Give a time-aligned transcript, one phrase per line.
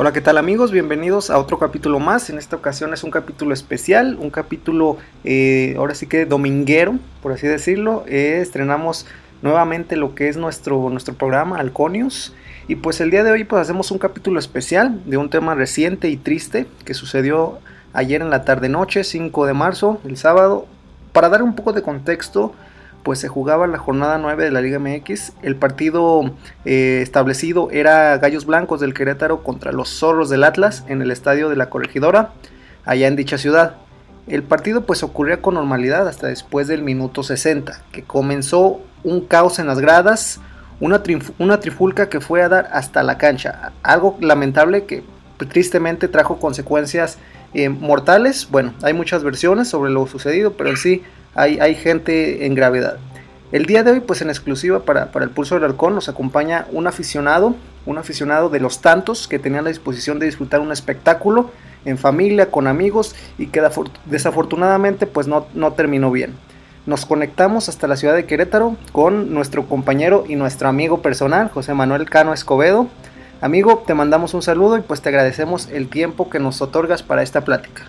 [0.00, 0.72] Hola, ¿qué tal amigos?
[0.72, 2.30] Bienvenidos a otro capítulo más.
[2.30, 7.32] En esta ocasión es un capítulo especial, un capítulo eh, ahora sí que dominguero, por
[7.32, 8.04] así decirlo.
[8.08, 9.04] Eh, estrenamos
[9.42, 12.32] nuevamente lo que es nuestro, nuestro programa Alconius.
[12.66, 16.08] Y pues el día de hoy pues hacemos un capítulo especial de un tema reciente
[16.08, 17.58] y triste que sucedió
[17.92, 20.66] ayer en la tarde noche, 5 de marzo, el sábado.
[21.12, 22.54] Para dar un poco de contexto,
[23.02, 25.32] pues se jugaba la jornada 9 de la Liga MX.
[25.42, 26.32] El partido
[26.64, 31.48] eh, establecido era Gallos Blancos del Querétaro contra los Zorros del Atlas en el estadio
[31.48, 32.32] de la Corregidora,
[32.84, 33.76] allá en dicha ciudad.
[34.26, 39.58] El partido pues ocurría con normalidad hasta después del minuto 60, que comenzó un caos
[39.58, 40.40] en las gradas,
[40.78, 41.02] una,
[41.38, 45.02] una trifulca que fue a dar hasta la cancha, algo lamentable que
[45.48, 47.18] tristemente trajo consecuencias
[47.54, 48.48] eh, mortales.
[48.50, 51.02] Bueno, hay muchas versiones sobre lo sucedido, pero en sí
[51.34, 52.98] hay, gente en gravedad.
[53.52, 56.86] El día de hoy, pues en exclusiva para, el Pulso del Halcón, nos acompaña un
[56.86, 57.54] aficionado,
[57.86, 61.50] un aficionado de los tantos que tenía la disposición de disfrutar un espectáculo
[61.84, 63.62] en familia, con amigos y que
[64.06, 66.34] desafortunadamente pues no, no terminó bien.
[66.86, 71.74] Nos conectamos hasta la ciudad de Querétaro con nuestro compañero y nuestro amigo personal, José
[71.74, 72.88] Manuel Cano Escobedo.
[73.40, 77.22] Amigo, te mandamos un saludo y pues te agradecemos el tiempo que nos otorgas para
[77.22, 77.84] esta plática.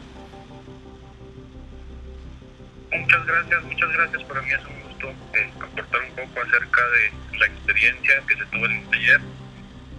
[2.91, 4.23] Muchas gracias, muchas gracias.
[4.23, 8.45] Para mí es un gusto eh, aportar un poco acerca de la experiencia que se
[8.45, 9.21] tuvo el taller.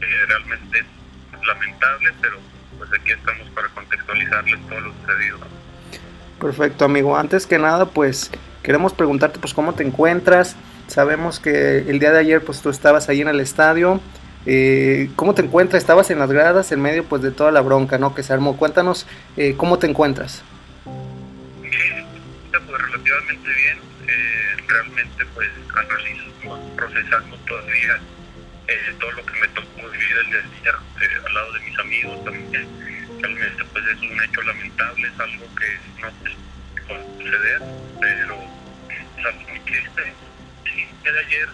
[0.00, 2.38] Eh, realmente es lamentable, pero
[2.76, 5.38] pues aquí estamos para contextualizarles todo lo sucedido.
[6.38, 7.16] Perfecto, amigo.
[7.16, 8.30] Antes que nada, pues
[8.62, 10.56] queremos preguntarte pues cómo te encuentras.
[10.88, 14.00] Sabemos que el día de ayer pues tú estabas ahí en el estadio.
[14.44, 15.82] Eh, ¿Cómo te encuentras?
[15.82, 18.14] Estabas en las gradas en medio pues de toda la bronca, ¿no?
[18.14, 18.56] Que se armó.
[18.58, 19.06] Cuéntanos
[19.38, 20.42] eh, cómo te encuentras
[22.60, 23.78] relativamente bien.
[24.08, 28.00] Eh, realmente, pues, analizo, procesando todavía
[28.68, 32.24] eh, todo lo que me tocó vivir el día eh, al lado de mis amigos
[32.24, 32.68] también.
[33.20, 36.12] Realmente, pues, es un hecho lamentable, es algo que no
[36.86, 37.62] puede suceder,
[38.00, 38.36] pero
[38.88, 40.12] es algo muy triste.
[40.64, 41.48] Sí, de ayer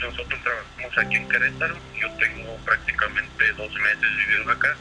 [0.00, 4.74] nosotros trabajamos aquí en Querétaro, yo tengo prácticamente dos meses viviendo acá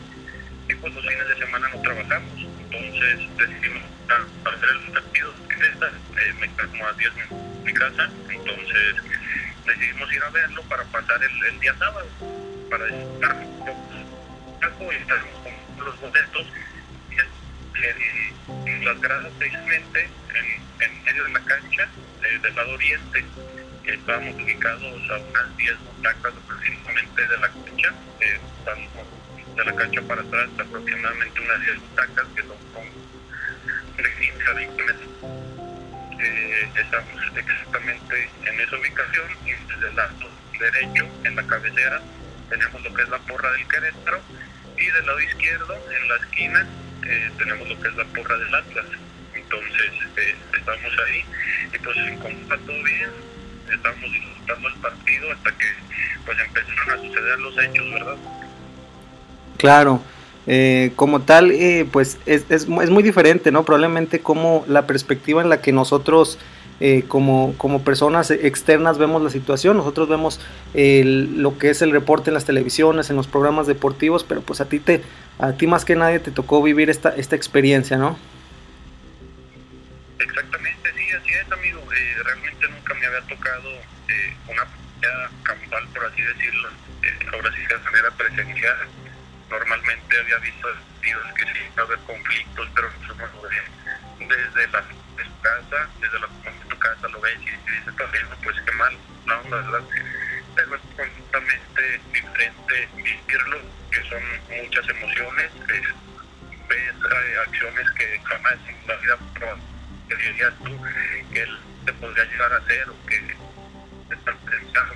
[0.69, 3.83] y pues los fines de semana no trabajamos, entonces decidimos
[4.45, 8.95] hacer el partido eh, me queda como a 10 minutos de mi casa, entonces
[9.65, 12.07] decidimos ir a verlo para pasar el, día sábado,
[12.69, 13.35] para estar
[14.79, 16.47] y estar con los boletos
[18.65, 21.87] en las gradas precisamente en, en, medio de la cancha
[22.21, 23.25] del lado oriente
[23.85, 28.39] estábamos ubicados a unas 10 butacas aproximadamente de la cancha eh,
[29.55, 32.83] de la cancha para atrás aproximadamente unas 10 butacas que son con
[33.97, 35.38] de 15 a 20 metros
[36.19, 42.01] eh, estamos exactamente en esa ubicación y desde el lado derecho, en la cabecera,
[42.49, 44.21] tenemos lo que es la porra del Querétaro
[44.77, 46.67] y del lado izquierdo, en la esquina,
[47.05, 48.85] eh, tenemos lo que es la porra del Atlas.
[49.33, 51.23] Entonces eh, estamos ahí
[51.73, 53.09] y pues está todo bien,
[53.71, 55.73] estamos disfrutando el partido hasta que
[56.25, 58.17] pues empezaron a suceder los hechos, ¿verdad?
[59.57, 60.03] Claro.
[60.51, 63.65] Eh, como tal, eh, pues es, es, muy diferente, ¿no?
[63.65, 66.39] Probablemente como la perspectiva en la que nosotros
[66.79, 70.39] eh, como, como personas externas vemos la situación, nosotros vemos
[70.73, 74.65] lo que es el reporte en las televisiones, en los programas deportivos, pero pues a
[74.67, 75.03] ti, te,
[75.37, 78.17] a ti más que nadie te tocó vivir esta, esta experiencia, ¿no?
[80.17, 81.79] Exactamente, sí, así es, amigo.
[82.25, 83.69] realmente nunca me había tocado
[84.47, 84.67] una
[85.43, 86.69] campal, por así decirlo,
[87.33, 88.77] ahora sí de manera presencial
[89.49, 90.67] normalmente había visto
[91.01, 92.89] tíos que sí iba a haber conflictos, pero
[94.19, 94.83] desde la
[95.41, 96.27] casa, desde la
[96.69, 98.95] tu casa lo ves y, dices también, pues qué mal,
[99.25, 99.83] no, la verdad,
[100.55, 103.59] pero es completamente diferente vivirlo,
[103.91, 104.23] que son
[104.61, 109.17] muchas emociones, ves eh, acciones que jamás en la vida
[110.07, 110.79] que dirías tú
[111.33, 113.35] que él te podría llegar a hacer o que
[114.13, 114.95] están pensando.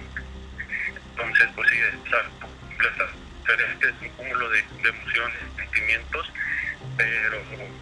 [1.16, 6.31] Entonces, pues sí, es algo es un cúmulo de, emociones, sentimientos,
[6.98, 7.42] pero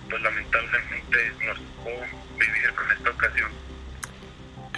[0.09, 1.91] pues lamentablemente nos tocó
[2.37, 3.51] vivir con esta ocasión.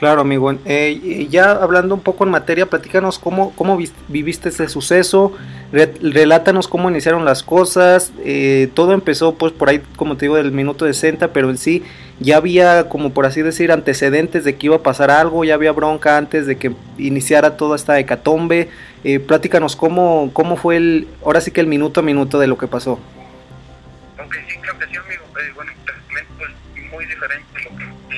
[0.04, 0.54] Claro, amigo.
[0.66, 3.80] Eh, ya hablando un poco en materia, platícanos cómo, cómo
[4.10, 5.32] viviste ese suceso,
[5.72, 8.12] relátanos cómo iniciaron las cosas.
[8.26, 11.84] Eh, todo empezó, pues, por ahí, como te digo, del minuto 60, pero en sí
[12.20, 15.72] ya había, como por así decir, antecedentes de que iba a pasar algo, ya había
[15.72, 18.68] bronca antes de que iniciara toda esta hecatombe.
[19.06, 22.58] Eh, pláticanos cómo, cómo fue el, ahora sí que el minuto a minuto de lo
[22.58, 23.00] que pasó.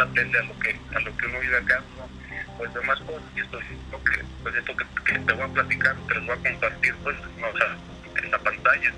[0.01, 2.09] A lo que la tele, a lo que, a lo que uno vive acá, ¿no?
[2.57, 6.21] Pues demás cosas, y esto, que, pues esto que, te voy a platicar, te lo
[6.21, 8.93] voy a compartir, pues, no, o en la pantalla,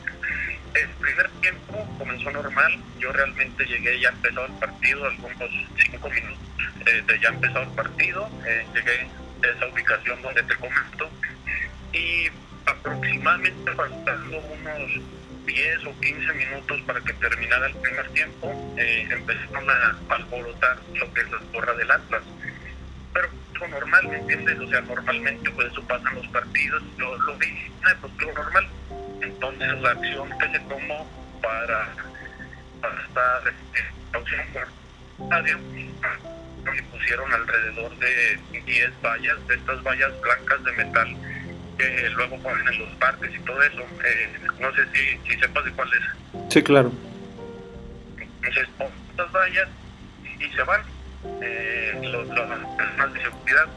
[0.74, 5.50] el primer tiempo comenzó normal, yo realmente llegué ya empezado el partido, algunos
[5.84, 6.38] cinco minutos
[6.86, 9.08] eh, de ya empezado el partido, eh, llegué
[9.44, 11.10] a esa ubicación donde te comento.
[11.94, 12.28] Y
[12.66, 14.92] aproximadamente faltando unos
[15.48, 21.12] 10 o 15 minutos para que terminara el primer tiempo, eh, empezaron a alborotar lo
[21.14, 22.24] que es la porra del Atlas.
[23.14, 24.60] Pero lo normal, ¿me entiendes?
[24.60, 27.72] O sea, normalmente pues eso pasa en los partidos, lo, lo vi,
[28.02, 28.68] pues lo normal.
[29.22, 31.10] Entonces la acción que se tomó
[31.42, 31.96] para,
[32.82, 33.54] para estar
[34.16, 34.68] opción por
[36.92, 41.18] pusieron alrededor de 10 vallas, de estas vallas blancas de metal
[41.78, 43.82] que luego ponen en los parques y todo eso.
[44.06, 44.30] Eh,
[44.60, 46.54] no sé si, si sepas de cuál es.
[46.54, 46.92] Sí, claro.
[48.18, 49.68] Entonces, ponen estas vallas
[50.40, 50.82] y, se van
[51.42, 53.68] eh, los, los personas de seguridad.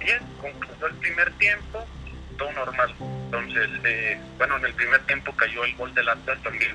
[0.00, 1.86] Bien, concluyó el primer tiempo,
[2.38, 2.94] todo normal.
[3.26, 6.74] Entonces, eh, bueno, en el primer tiempo cayó el gol del Atlas también.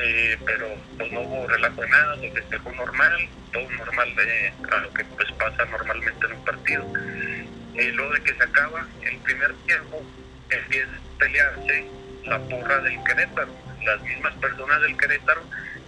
[0.00, 4.76] Eh, pero pues no hubo relajo de nada, se festejó normal, todo normal, eh, a
[4.78, 6.84] lo que pues pasa normalmente en un partido.
[7.78, 10.02] Eh, luego de que se acaba el primer tiempo,
[10.50, 11.86] empieza a pelearse
[12.24, 13.54] la porra del Querétaro,
[13.84, 15.42] las mismas personas del Querétaro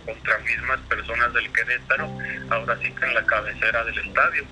[0.06, 2.08] contra mismas personas del Querétaro,
[2.48, 4.44] ahora sí que en la cabecera del estadio.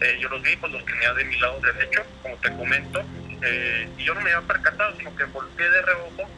[0.00, 3.04] Eh, yo los vi, pues los tenía de mi lado derecho, como te comento,
[3.42, 6.30] eh, y yo no me había percatado, sino que volteé de reojo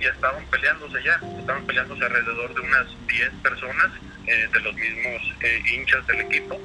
[0.00, 3.90] y estaban peleándose ya, estaban peleándose alrededor de unas 10 personas
[4.26, 6.60] eh, de los mismos eh, hinchas del equipo,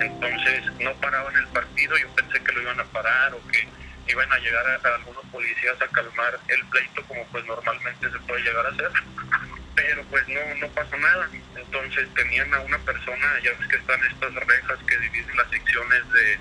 [0.00, 3.68] entonces no paraban el partido, yo pensé que lo iban a parar o que
[4.10, 8.42] iban a llegar a, algunos policías a calmar el pleito como pues normalmente se puede
[8.42, 8.90] llegar a hacer,
[9.74, 14.00] pero pues no, no pasó nada, entonces tenían a una persona, ya ves que están
[14.06, 16.38] estas rejas que dividen las secciones de,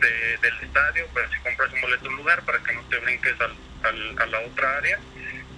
[0.00, 3.40] de del estadio, para si compras un boleto en lugar para que no te brinques
[3.40, 4.98] al, al, a la otra área,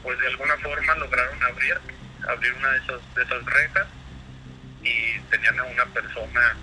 [0.07, 1.81] pues de alguna forma lograron abrir,
[2.29, 3.87] abrir una de esas, de esas rejas
[4.81, 6.57] y tenían a una persona,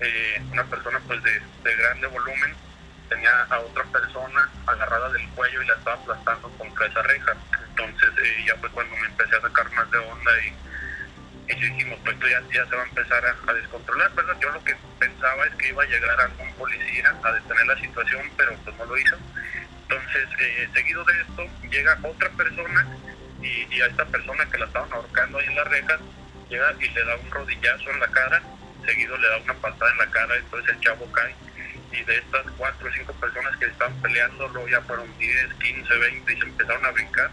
[0.00, 2.52] eh, una persona pues de, de, grande volumen,
[3.08, 7.36] tenía a otra persona agarrada del cuello y la estaba aplastando contra esa reja.
[7.68, 12.00] Entonces eh, ya fue cuando me empecé a sacar más de onda y, y dijimos,
[12.02, 14.36] pues esto ya, ya se va a empezar a, a, descontrolar, ¿verdad?
[14.40, 18.28] Yo lo que pensaba es que iba a llegar algún policía a detener la situación,
[18.36, 19.16] pero pues no lo hizo.
[19.92, 22.86] Entonces, eh, seguido de esto, llega otra persona
[23.42, 26.00] y, a esta persona que la estaban ahorcando ahí en las rejas,
[26.48, 28.42] llega y le da un rodillazo en la cara,
[28.86, 31.34] seguido le da una patada en la cara, entonces el chavo cae.
[31.92, 35.94] Y de estas cuatro o cinco personas que estaban peleando, luego ya fueron 10, 15,
[35.94, 37.30] 20 y se empezaron a brincar.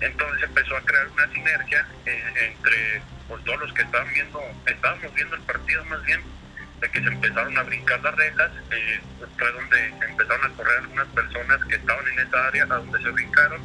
[0.00, 5.14] Entonces empezó a crear una sinergia eh, entre pues, todos los que estaban viendo, estábamos
[5.14, 6.20] viendo el partido más bien,
[6.80, 9.00] de que se empezaron a brincar las rejas, eh,
[9.38, 13.10] fue donde empezaron a correr algunas personas que estaban en esa área a donde se
[13.10, 13.60] brincaron,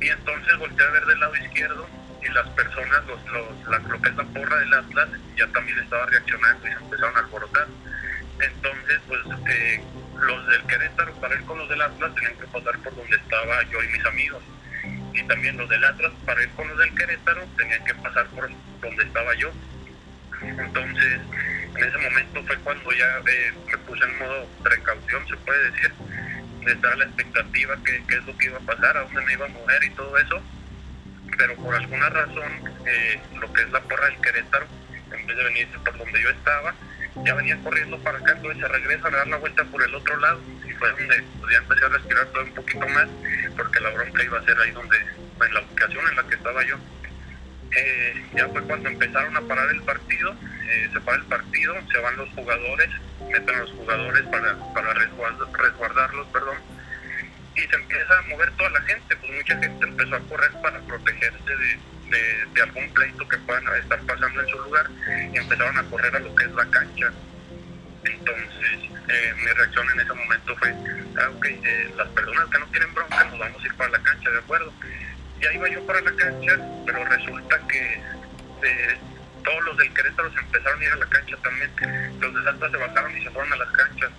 [0.00, 1.88] y entonces volteé a ver del lado izquierdo
[2.22, 5.78] y las personas, los, los, la, lo que es la porra del Atlas, ya también
[5.78, 7.66] estaba reaccionando y se empezaron a alborotar.
[8.40, 9.84] Entonces, pues eh,
[10.20, 13.62] los del Querétaro para ir con los del Atlas tenían que pasar por donde estaba
[13.64, 14.42] yo y mis amigos.
[15.14, 18.50] Y también los del Atlas para ir con los del Querétaro tenían que pasar por
[18.80, 19.52] donde estaba yo.
[20.42, 21.20] Entonces,
[21.76, 25.92] en ese momento fue cuando ya eh, me puse en modo precaución, se puede decir,
[26.64, 29.22] de estar a la expectativa que, qué es lo que iba a pasar, a dónde
[29.22, 30.42] me iba a mover y todo eso.
[31.36, 32.52] Pero por alguna razón,
[32.86, 34.66] eh, lo que es la porra del Querétaro,
[35.12, 36.74] en vez de venir por donde yo estaba,
[37.24, 40.16] ya venía corriendo para acá, entonces se regresa a dar la vuelta por el otro
[40.18, 43.08] lado y fue donde pues, ya empecé a respirar todo un poquito más,
[43.56, 46.64] porque la bronca iba a ser ahí donde, en la ubicación en la que estaba
[46.64, 46.76] yo.
[47.74, 50.34] Eh, ya fue cuando empezaron a parar el partido,
[50.68, 52.90] eh, se para el partido, se van los jugadores,
[53.30, 56.58] meten a los jugadores para, para resguardar, resguardarlos, perdón,
[57.56, 60.80] y se empieza a mover toda la gente, pues mucha gente empezó a correr para
[60.80, 64.86] protegerse de, de, algún pleito que puedan estar pasando en su lugar
[65.32, 67.10] y empezaron a correr a lo que es la cancha.
[68.04, 70.74] Entonces, eh, mi reacción en ese momento fue,
[71.18, 74.02] ah, ok, eh, las personas que no tienen bronca nos vamos a ir para la
[74.02, 74.72] cancha, ¿de acuerdo?
[75.42, 76.56] Ya iba yo para la cancha,
[76.86, 78.00] pero resulta que
[78.62, 78.96] eh,
[79.42, 82.20] todos los del Querétaro se empezaron a ir a la cancha también.
[82.20, 84.10] Los del Atlas se bajaron y se fueron a las canchas.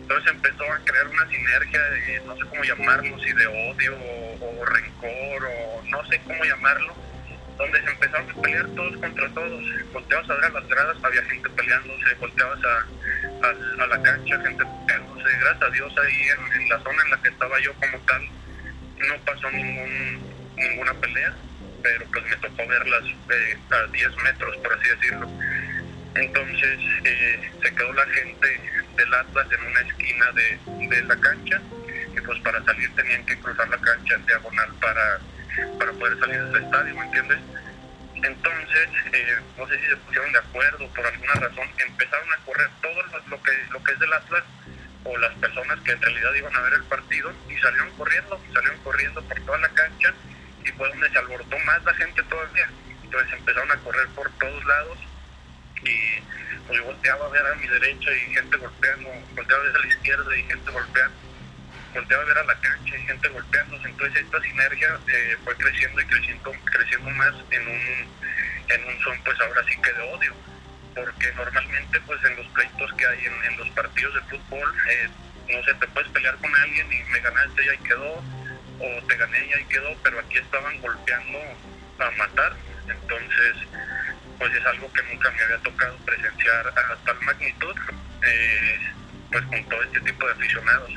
[0.00, 3.94] Entonces empezó a crear una sinergia de, no sé cómo llamarlo, si de odio
[4.40, 6.94] o, rencor o no sé cómo llamarlo,
[7.58, 9.64] donde se empezaron a pelear todos contra todos.
[9.92, 12.76] Volteabas a ver a las gradas, había gente peleándose, volteabas a,
[13.46, 15.28] a, a la cancha, gente peleándose.
[15.40, 16.22] Gracias a Dios ahí
[16.56, 18.28] en la zona en la que estaba yo como tal,
[19.08, 21.34] no pasó ningún ninguna pelea,
[21.82, 25.28] pero pues me tocó verlas eh, a 10 metros, por así decirlo.
[26.14, 28.60] Entonces eh, se quedó la gente
[28.96, 31.60] del Atlas en una esquina de, de, la cancha
[32.14, 35.20] y pues para salir tenían que cruzar la cancha en diagonal para,
[35.78, 37.38] para poder salir del estadio, ¿me entiendes?
[38.16, 42.68] Entonces, eh, no sé si se pusieron de acuerdo, por alguna razón, empezaron a correr
[42.82, 44.44] todo lo que, lo que es del Atlas
[45.04, 48.78] o las personas que en realidad iban a ver el partido y salieron corriendo, salieron
[48.82, 50.12] corriendo por toda la cancha
[50.64, 52.68] y fue donde se alborotó más la gente todavía.
[53.02, 54.98] Entonces empezaron a correr por todos lados
[55.82, 56.20] y
[56.66, 59.86] pues volteaba a ver a mi derecha y gente golpeando, volteaba a ver a la
[59.86, 61.16] izquierda y gente golpeando,
[61.94, 63.88] volteaba a ver a la cancha y gente golpeándose.
[63.88, 68.08] Entonces esta sinergia eh, fue creciendo y creciendo, creciendo más en un,
[68.68, 70.34] en un son pues ahora sí que de odio
[70.94, 75.08] porque normalmente pues en los pleitos que hay en, los partidos de fútbol, eh,
[75.48, 78.22] no sé, te puedes pelear con alguien y me ganaste y ahí quedó,
[78.80, 81.38] o te gané y ahí quedó, pero aquí estaban golpeando
[81.98, 82.56] a matar,
[82.88, 83.56] entonces
[84.38, 87.76] pues es algo que nunca me había tocado presenciar a tal magnitud,
[88.26, 88.80] eh,
[89.30, 90.90] pues con todo este tipo de aficionados.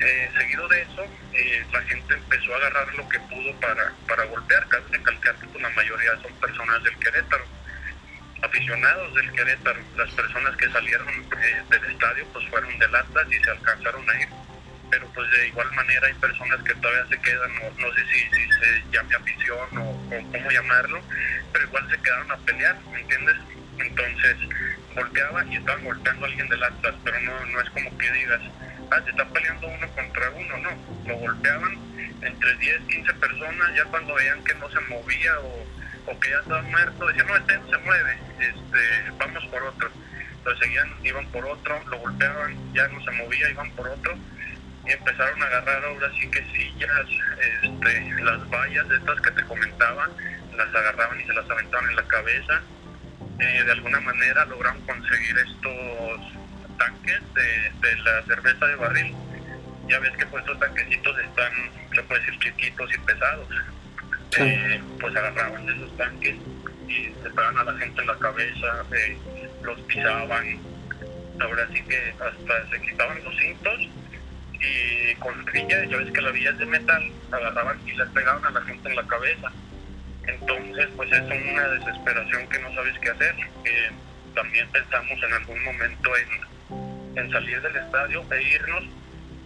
[0.00, 1.06] Eh, seguido de eso,
[1.72, 5.62] la gente empezó a agarrar lo que pudo para, para golpear, cabe recalcar que pues,
[5.62, 7.44] la mayoría son personas del Querétaro
[8.42, 13.42] aficionados del Querétaro, las personas que salieron eh, del estadio pues fueron del Atlas y
[13.42, 14.28] se alcanzaron a ir,
[14.90, 18.52] pero pues de igual manera hay personas que todavía se quedan, no, sé si, si,
[18.52, 19.96] se llame afición o,
[20.32, 21.02] cómo llamarlo,
[21.52, 23.36] pero igual se quedaron a pelear, ¿me entiendes?
[23.78, 24.36] Entonces
[24.94, 28.40] volteaba y estaban golpeando a alguien del Atlas, pero no, no es como que digas,
[28.90, 30.70] ah, se está peleando uno contra uno, no,
[31.06, 31.78] lo golpeaban
[32.22, 35.66] entre 10, 15 personas, ya cuando veían que no se movía o
[36.10, 39.90] o que ya estaba muerto, decían, no, este no se mueve, este, vamos por otro.
[40.38, 44.16] Entonces seguían, iban por otro, lo golpeaban, ya no se movía, iban por otro,
[44.88, 47.06] y empezaron a agarrar ahora sí que sillas,
[47.62, 50.08] este, las vallas estas que te comentaba,
[50.56, 52.62] las agarraban y se las aventaban en la cabeza.
[53.38, 59.14] Eh, de alguna manera lograron conseguir estos tanques de, de la cerveza de barril.
[59.88, 61.52] Ya ves que pues estos tanquecitos están,
[61.94, 63.48] se puede decir, chiquitos y pesados
[64.36, 66.36] eh, pues agarraban esos tanques
[66.86, 69.16] y se pegaban a la gente en la cabeza, eh,
[69.62, 70.58] los pisaban,
[71.40, 73.88] ahora sí que hasta se quitaban los cintos
[74.60, 78.44] y con villa, ya ves que la villa es de metal, agarraban y les pegaban
[78.44, 79.52] a la gente en la cabeza.
[80.26, 83.34] Entonces, pues es una desesperación que no sabes qué hacer.
[84.34, 88.84] también pensamos en algún momento en, en salir del estadio e irnos,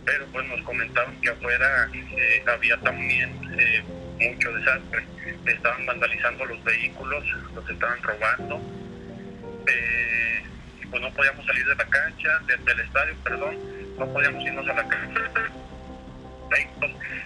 [0.04, 3.82] pero pues nos comentaron que afuera eh, había también eh,
[4.18, 5.04] mucho desastre.
[5.46, 8.60] Estaban vandalizando los vehículos, los estaban robando.
[9.66, 10.42] Eh,
[10.90, 13.56] pues no podíamos salir de la cancha, del estadio, perdón,
[13.98, 15.20] no podíamos irnos a la cancha.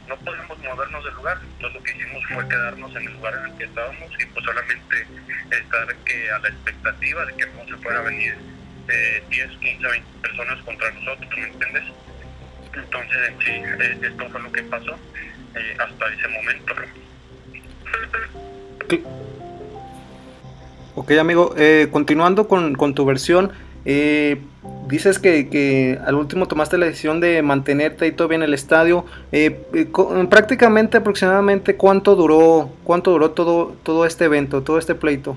[0.08, 1.38] No podíamos movernos del lugar.
[1.42, 4.44] Entonces lo que hicimos fue quedarnos en el lugar en el que estábamos y pues
[4.44, 5.06] solamente
[5.50, 8.36] estar que a la expectativa de que no se fuera a venir
[8.86, 11.84] 10, 15, 20 personas contra nosotros, ¿me entiendes?
[12.72, 14.92] Entonces, en sí, eh, esto fue lo que pasó
[15.54, 16.74] eh, hasta ese momento.
[20.94, 23.52] Ok, amigo, eh, continuando con, con, tu versión,
[24.86, 29.04] dices que, que, al último tomaste la decisión de mantenerte ahí todavía en el estadio.
[30.30, 35.36] prácticamente, aproximadamente, ¿cuánto duró, cuánto duró todo, todo este evento, todo este pleito?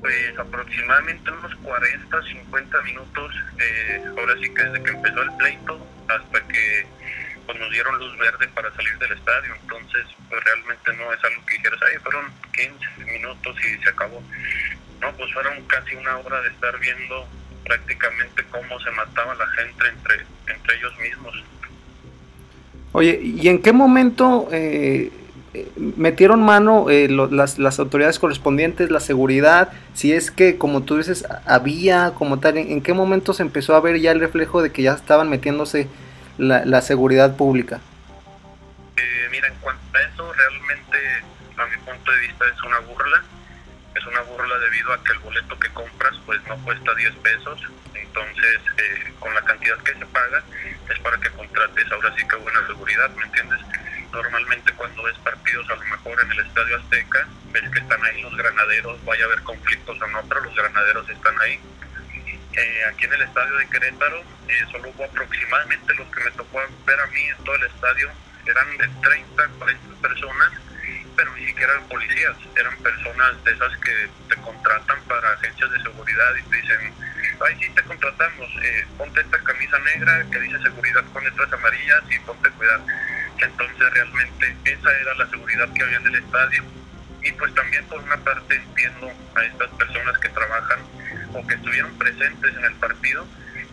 [0.00, 3.32] Pues aproximadamente unos 40, 50 minutos,
[4.16, 6.86] ahora sí que desde que empezó el pleito hasta que
[7.44, 11.44] pues, nos dieron luz verde para salir del estadio, entonces pues realmente no es algo
[11.46, 14.22] que dijeras, ahí fueron 15 minutos y se acabó.
[15.00, 17.26] No, pues fueron casi una hora de estar viendo
[17.66, 21.44] prácticamente cómo se mataba la gente entre, entre ellos mismos.
[22.92, 25.12] Oye, ¿y en qué momento eh,
[25.76, 31.26] metieron mano eh, las, las, autoridades correspondientes, la seguridad, si es que, como tú dices,
[31.46, 34.82] había como tal, ¿en, qué momento se empezó a ver ya el reflejo de que
[34.82, 35.88] ya estaban metiéndose
[36.38, 37.80] la, la seguridad pública?
[38.96, 40.98] Eh, mira, en cuanto a eso, realmente,
[41.56, 43.22] a mi punto de vista, es una burla.
[43.96, 47.60] Es una burla debido a que el boleto que compras pues no cuesta 10 pesos.
[47.94, 50.42] Entonces, eh, con la cantidad que se paga,
[50.90, 53.60] es para que contrates ahora sí que buena seguridad, ¿me entiendes?
[54.12, 58.20] Normalmente cuando ves partidos a lo mejor en el Estadio Azteca, ves que están ahí
[58.20, 61.58] los granaderos, vaya a haber conflictos o no, pero los granaderos están ahí.
[62.52, 66.60] Eh, aquí en el estadio de Querétaro eh, solo hubo aproximadamente los que me tocó
[66.86, 68.10] ver a mí en todo el estadio,
[68.46, 70.52] eran de 30, 40 personas,
[71.16, 75.82] pero ni siquiera eran policías, eran personas de esas que te contratan para agencias de
[75.82, 76.94] seguridad y te dicen,
[77.44, 82.02] ay sí te contratamos, eh, ponte esta camisa negra que dice seguridad con letras amarillas
[82.10, 82.84] y ponte cuidado
[83.44, 86.64] entonces realmente esa era la seguridad que había en el estadio.
[87.22, 90.78] Y pues también por una parte entiendo a estas personas que trabajan
[91.34, 93.26] o que estuvieron presentes en el partido,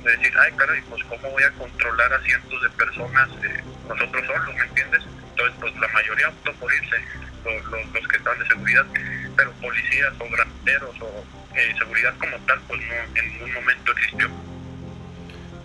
[0.03, 4.25] de decir, ay caray, pues cómo voy a controlar a cientos de personas eh, nosotros
[4.25, 5.03] solos, ¿me entiendes?
[5.29, 6.97] entonces pues la mayoría optó por irse,
[7.45, 8.85] los, los, que estaban de seguridad,
[9.35, 11.23] pero policías o granderos o
[11.55, 14.29] eh, seguridad como tal, pues no, en ningún momento existió.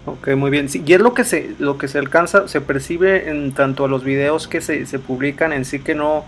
[0.07, 0.69] Ok, muy bien.
[0.73, 4.05] y es lo que se, lo que se alcanza, se percibe en tanto a los
[4.05, 6.25] videos que se, se publican en sí que no,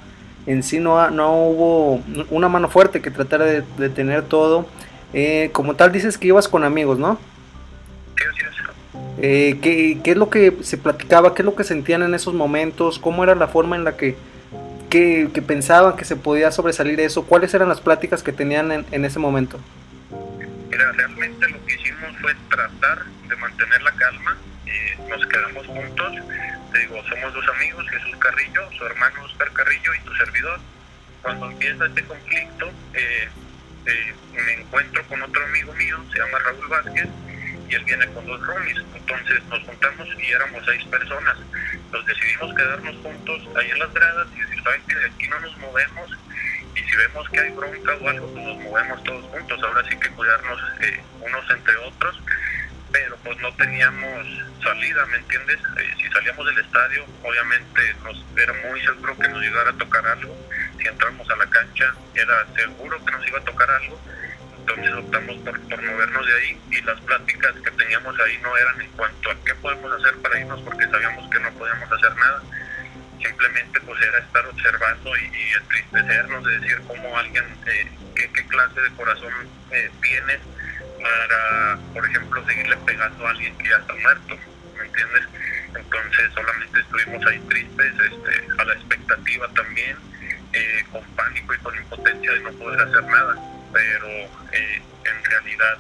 [0.47, 4.67] en sí no, no hubo una mano fuerte que tratara de, detener todo.
[5.13, 7.19] Eh, como tal dices que ibas con amigos, ¿no?
[8.17, 8.99] Sí, sí, sí.
[9.23, 11.35] Eh, ¿qué, ¿qué, es lo que se platicaba?
[11.35, 12.99] ¿Qué es lo que sentían en esos momentos?
[12.99, 14.17] ¿Cómo era la forma en la que,
[14.91, 17.25] que, pensaban que se podía sobresalir eso?
[17.25, 19.61] ¿Cuáles eran las pláticas que tenían en, ese momento?
[20.69, 24.37] Mira, realmente lo que hicimos fue tratar de mantener la calma.
[24.67, 26.13] y nos quedamos juntos.
[26.73, 30.61] Te digo, somos dos amigos, Jesús Carrillo, su hermano Oscar Carrillo y tu servidor.
[31.23, 33.29] Cuando empieza este conflicto, eh,
[33.87, 37.09] eh, me encuentro con otro amigo mío, se llama Raúl Vázquez,
[37.71, 38.79] y él viene con dos roomies.
[38.95, 41.37] Entonces nos juntamos y éramos seis personas.
[41.93, 45.41] Nos decidimos quedarnos juntos ahí en las gradas y decir, ¿saben que de aquí no
[45.41, 46.11] nos movemos?
[46.75, 49.61] Y si vemos que hay bronca o algo, pues nos movemos todos juntos.
[49.63, 52.21] Ahora sí que cuidarnos eh, unos entre otros.
[52.93, 54.27] Pero pues no teníamos
[54.65, 55.61] salida, ¿me entiendes?
[55.79, 60.05] Eh, si salíamos del estadio, obviamente nos era muy seguro que nos llegara a tocar
[60.05, 60.37] algo.
[60.77, 64.01] Si entramos a la cancha, era seguro que nos iba a tocar algo
[64.71, 66.61] entonces optamos por, movernos de ahí.
[66.71, 70.41] Y las pláticas que teníamos ahí no eran en cuanto a qué podemos hacer para
[70.41, 72.43] irnos porque sabíamos que no podíamos hacer nada.
[73.23, 78.81] Simplemente pues era estar observando y, entristecernos de decir cómo alguien eh, qué, qué, clase
[78.81, 79.33] de corazón
[79.73, 80.39] eh, tiene
[81.03, 84.39] para por ejemplo seguirle pegando a alguien que ya está muerto
[84.77, 85.23] ¿me entiendes?
[85.75, 89.97] entonces solamente estuvimos ahí tristes este, a la expectativa también
[90.53, 93.37] eh, con pánico y con impotencia de no poder hacer nada
[93.73, 94.09] pero
[94.53, 95.79] eh, en realidad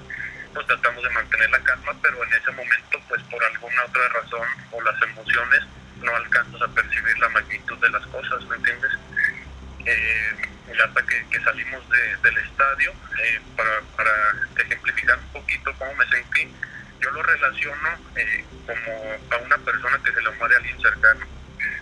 [0.54, 4.46] pues tratamos de mantener la calma, pero en ese momento pues por alguna otra razón
[4.72, 5.62] o las emociones
[6.02, 8.92] no alcanzas a percibir la magnitud de las cosas, ¿me entiendes?
[9.86, 10.36] Eh,
[10.82, 11.82] hasta que, salimos
[12.22, 14.12] del estadio, eh, para, para,
[14.62, 16.48] ejemplificar un poquito cómo me sentí,
[17.00, 21.39] yo lo relaciono eh, como a una persona que se le muere a alguien cercano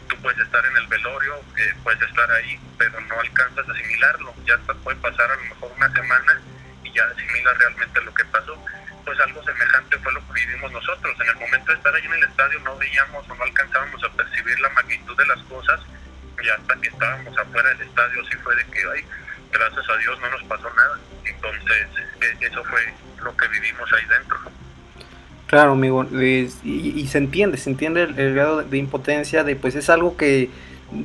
[0.09, 4.35] tú puedes estar en el velorio, eh, puedes estar ahí, pero no alcanzas a asimilarlo.
[4.45, 6.41] Ya hasta puede pasar a lo mejor una semana
[6.83, 8.57] y ya asimilas realmente lo que pasó.
[9.05, 11.15] Pues algo semejante fue lo que vivimos nosotros.
[11.21, 14.13] En el momento de estar ahí en el estadio no veíamos o no alcanzábamos a
[14.13, 15.81] percibir la magnitud de las cosas
[16.43, 19.05] y hasta que estábamos afuera del estadio sí fue de que, ay,
[19.51, 20.99] gracias a Dios no nos pasó nada.
[21.25, 21.89] Entonces,
[22.21, 24.39] e, eso fue lo que vivimos ahí dentro.
[25.49, 30.15] Claro, amigo, y, se entiende, se entiende el, grado de impotencia, de pues es algo
[30.15, 30.51] que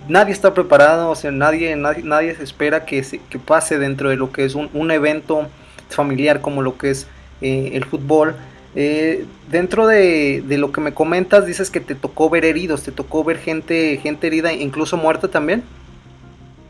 [0.10, 4.18] nadie está preparado, o sea, nadie, nadie, se espera que, se, que pase dentro de
[4.18, 5.48] lo que es un, un evento
[5.90, 7.08] familiar como lo que es
[7.40, 8.36] eh, el fútbol.
[8.76, 13.24] Eh, dentro de, lo que me comentas, dices que te tocó ver heridos, te tocó
[13.24, 15.64] ver gente, gente herida, incluso muerta también.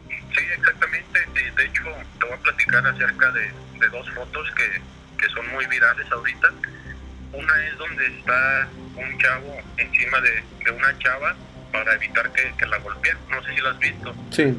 [0.09, 1.19] Sí, exactamente.
[1.57, 1.81] De, hecho,
[2.19, 3.51] te voy a platicar acerca de,
[3.89, 4.47] dos fotos
[5.17, 6.49] que son muy virales ahorita
[7.33, 11.35] una es donde está un chavo encima de, una chava
[11.71, 13.17] para evitar que, la golpeen.
[13.29, 14.15] No sé si lo has visto.
[14.31, 14.57] Sí.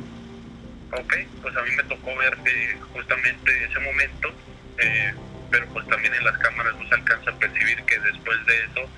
[0.92, 4.32] Ok, pues a mí me tocó ver eh, justamente ese momento,
[4.78, 5.14] eh,
[5.50, 8.88] pero pues también en las cámaras no se alcanza a percibir que después de eso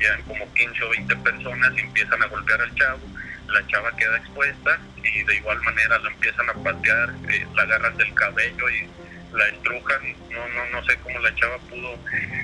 [0.00, 3.00] ya como 15 o 20 personas empiezan a golpear al chavo,
[3.48, 7.96] la chava queda expuesta y de igual manera la empiezan a patear, eh, la agarran
[7.96, 8.88] del cabello y
[9.32, 11.94] la estrujan, no, no, no sé cómo la chava pudo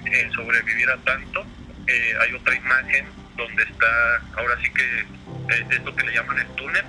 [0.07, 1.45] eh, sobrevivir a tanto.
[1.87, 5.01] Eh, hay otra imagen donde está, ahora sí que
[5.55, 6.85] eh, es lo que le llaman el túnel,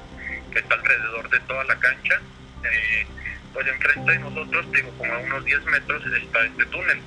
[0.51, 2.21] que está alrededor de toda la cancha.
[3.53, 7.01] pues enfrente de nosotros, digo, como a unos 10 metros está este túnel.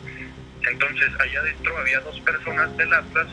[0.63, 3.29] Entonces, allá adentro había dos personas del Atlas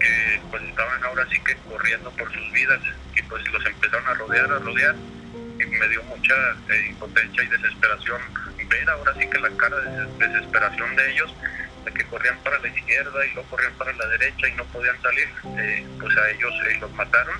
[0.00, 2.80] que pues estaban ahora sí que corriendo por sus vidas
[3.14, 4.96] y pues los empezaron a rodear, a rodear
[5.60, 6.34] y me dio mucha
[6.88, 8.20] impotencia y desesperación
[8.72, 11.34] ver ahora sí que la cara de desesperación de ellos,
[11.84, 15.00] de que corrían para la izquierda y luego corrían para la derecha y no podían
[15.02, 17.38] salir, eh, pues a ellos eh, los mataron.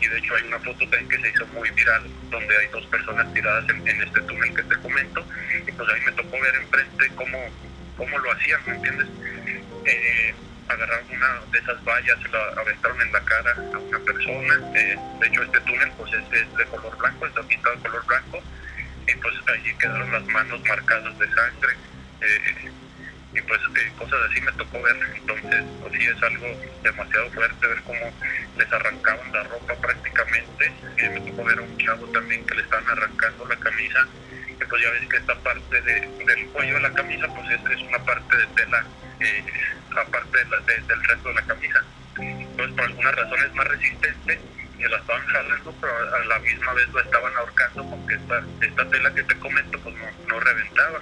[0.00, 2.86] Y de hecho hay una foto también que se hizo muy viral, donde hay dos
[2.86, 5.24] personas tiradas en, este túnel que te comento,
[5.66, 7.38] y pues ahí me tocó ver enfrente cómo,
[7.98, 9.08] cómo lo hacían, ¿me entiendes?
[9.84, 10.34] Eh,
[10.68, 14.56] agarraron una de esas vallas, se la aventaron en la cara a una persona.
[14.72, 18.42] de hecho, este túnel pues es, es, de color blanco, está pintado de color blanco
[19.10, 21.74] y pues allí quedaron las manos marcadas de sangre
[22.20, 22.70] eh,
[23.32, 24.96] y pues eh, cosas así me tocó ver.
[25.16, 26.46] Entonces pues sí es algo
[26.82, 28.12] demasiado fuerte ver cómo
[28.56, 30.72] les arrancaban la ropa prácticamente.
[30.98, 34.06] Eh, me tocó ver a un chavo también que le estaban arrancando la camisa
[34.48, 37.82] y pues ya ves que esta parte del cuello de la camisa pues es, es
[37.82, 38.84] una parte de tela
[39.90, 41.84] aparte del resto de la camisa.
[42.18, 44.40] Entonces por alguna razón es más resistente
[44.80, 48.88] y la estaban jalando, pero a la misma vez lo estaban ahorcando porque esta, esta
[48.88, 51.00] tela que te comento pues no, no reventaba.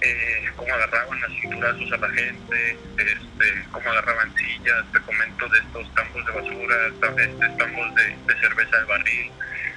[0.00, 5.58] Eh, cómo agarraban las cinturazos a la gente, este, cómo agarraban sillas, te comento de
[5.60, 9.30] estos tambos de basura, este, tambos de, de cerveza de barril,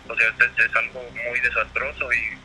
[0.08, 2.38] o sea, es, es algo muy desastroso y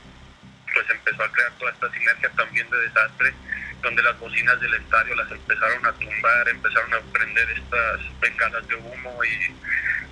[0.74, 3.34] pues empezó a crear toda esta sinergia también de desastre
[3.82, 8.74] donde las bocinas del estadio las empezaron a tumbar, empezaron a prender estas bengalas de
[8.74, 9.54] humo y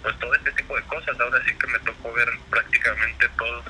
[0.03, 1.19] pues todo este tipo de cosas.
[1.21, 3.63] Ahora sí que me tocó ver prácticamente todo.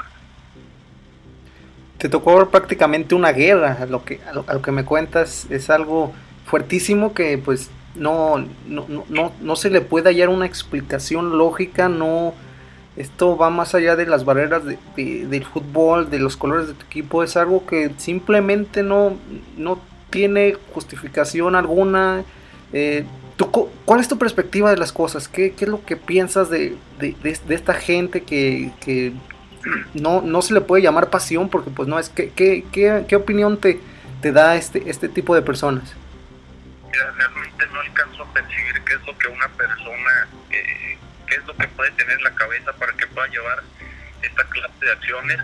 [1.98, 6.12] Te tocó ver prácticamente una guerra, lo que, a lo, que me cuentas es algo
[6.46, 12.34] fuertísimo que pues no, no, no, no se le puede hallar una explicación lógica, no
[12.98, 16.84] esto va más allá de las barreras de, del fútbol, de los colores de tu
[16.84, 19.16] equipo, es algo que simplemente no,
[19.56, 22.24] no tiene justificación alguna.
[22.72, 23.04] Eh,
[23.46, 25.28] ¿Cuál es tu perspectiva de las cosas?
[25.28, 27.16] ¿Qué, qué es lo que piensas de, de,
[27.48, 29.12] esta gente que, que,
[29.94, 31.48] no, no se le puede llamar pasión?
[31.48, 33.80] Porque pues no es, ¿qué, qué, qué, qué opinión te,
[34.20, 35.94] te da este, este tipo de personas?
[37.16, 41.56] realmente no alcanzo a percibir qué es lo que una persona, eh, qué es lo
[41.56, 43.62] que puede tener la cabeza para que pueda llevar
[44.22, 45.38] esta clase de acciones,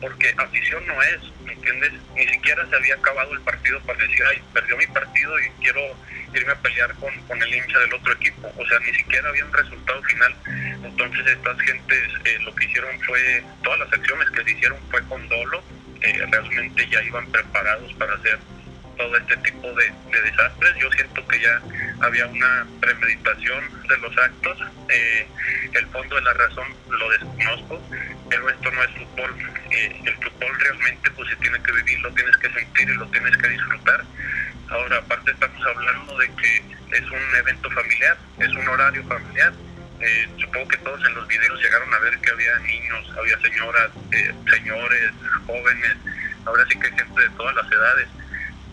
[0.00, 1.92] porque afición no es, ¿me entiendes?
[2.14, 5.80] Ni siquiera se había acabado el partido para decir, ay, perdió mi partido y quiero
[6.34, 8.52] irme a pelear con, el hincha del otro equipo.
[8.56, 10.34] O sea, ni siquiera había un resultado final.
[10.84, 15.02] Entonces estas gentes eh, lo que hicieron fue, todas las acciones que se hicieron fue
[15.04, 15.62] con dolo,
[16.00, 18.38] eh, realmente ya iban preparados para hacer
[18.96, 20.74] todo este tipo de, desastres.
[20.78, 21.62] Yo siento que ya
[22.00, 24.58] había una premeditación de los actos.
[24.88, 25.26] Eh,
[25.72, 27.82] el fondo de la razón lo desconozco,
[28.28, 29.34] pero esto no es fútbol.
[29.70, 33.06] Eh, el fútbol realmente pues se tiene que vivir, lo tienes que sentir y lo
[33.08, 34.04] tienes que disfrutar.
[34.68, 39.52] Ahora, aparte estamos hablando de que es un evento familiar, es un horario familiar.
[40.00, 43.90] Eh, supongo que todos en los videos llegaron a ver que había niños, había señoras,
[44.48, 45.10] señores,
[45.46, 45.96] jóvenes,
[46.46, 48.08] ahora sí que hay gente de todas las edades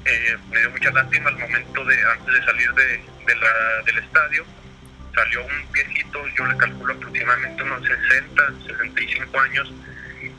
[0.06, 4.46] eh, me dio mucha lástima al momento de, antes de salir de, la, del estadio,
[5.16, 9.74] salió un viejito, yo le calculo aproximadamente unos 60, 65 años,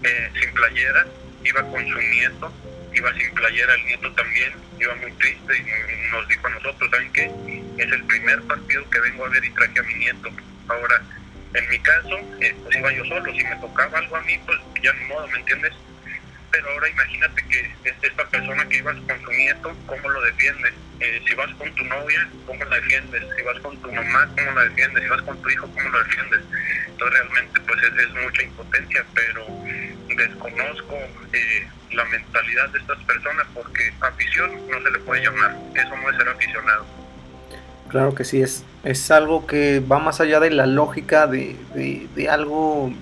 [0.03, 1.07] eh, sin playera,
[1.43, 2.53] iba con su nieto,
[2.95, 7.13] iba sin playera el nieto también, iba muy triste y nos dijo a nosotros, ¿saben
[7.13, 7.31] qué?
[7.79, 10.31] Es el primer partido que vengo a ver y traje a mi nieto.
[10.69, 11.03] Ahora,
[11.55, 14.59] en mi caso, eh, pues iba yo solo, si me tocaba algo a mí, pues
[14.83, 15.73] ya ni modo, ¿me entiendes?
[16.51, 20.73] Pero ahora imagínate que esta persona que ibas con tu nieto, ¿cómo lo defiendes?
[21.01, 23.23] Eh, si vas con tu novia, ¿cómo la defiendes?
[23.37, 25.03] Si vas con tu mamá, ¿cómo la defiendes?
[25.03, 26.41] Si vas con tu hijo, ¿cómo lo defiendes?
[26.87, 29.47] Entonces realmente pues es, mucha impotencia, pero
[30.17, 30.97] desconozco
[31.33, 36.11] eh, la mentalidad de estas personas porque afición no se le puede llamar, eso no
[36.11, 36.87] es ser aficionado.
[37.89, 42.09] Claro que sí, es, es algo que va más allá de la lógica de, de,
[42.15, 42.93] de algo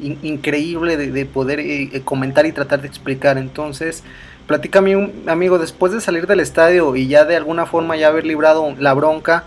[0.00, 3.38] increíble de, poder eh, eh, comentar y tratar de explicar.
[3.38, 4.02] Entonces,
[4.46, 8.26] platícame, un, amigo, después de salir del estadio y ya de alguna forma ya haber
[8.26, 9.44] librado la bronca,